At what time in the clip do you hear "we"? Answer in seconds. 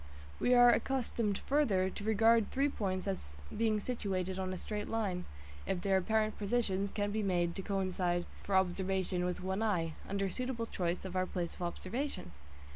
0.39-0.55